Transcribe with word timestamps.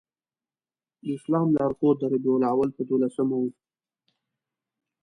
د 1.03 1.05
اسلام 1.17 1.47
لار 1.57 1.71
ښود 1.77 1.95
د 1.99 2.03
ربیع 2.13 2.33
الاول 2.37 2.69
په 2.77 2.81
دولسمه 2.89 3.35
و. 3.41 3.43